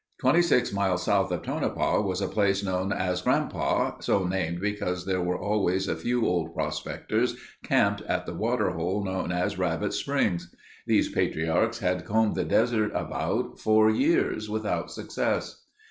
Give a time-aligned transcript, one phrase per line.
[0.19, 5.05] Twenty six miles south of Tonopah was a place known as Grandpa, so named because
[5.05, 9.93] there were always a few old prospectors camped at the water hole known as Rabbit
[9.93, 10.55] Springs.
[10.87, 15.65] These patriarchs had combed the desert about, for years without success.